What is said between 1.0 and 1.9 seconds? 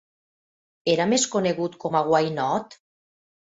més conegut